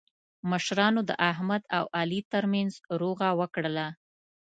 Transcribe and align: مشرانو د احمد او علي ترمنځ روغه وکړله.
مشرانو 0.51 1.01
د 1.09 1.11
احمد 1.31 1.63
او 1.77 1.85
علي 1.99 2.19
ترمنځ 2.31 2.71
روغه 3.01 3.27
وکړله. 3.39 3.87